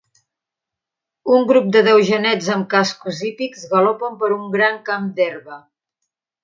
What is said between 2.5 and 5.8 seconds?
amb cascos hípics galopen per un gran camp d'herba.